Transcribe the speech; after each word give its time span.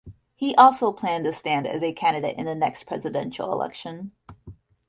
He 0.35 0.55
also 0.55 0.91
planned 0.93 1.25
to 1.25 1.33
stand 1.33 1.67
as 1.67 1.83
a 1.83 1.93
candidate 1.93 2.35
in 2.39 2.45
the 2.45 2.55
next 2.55 2.85
presidential 2.87 3.51
election. 3.53 4.13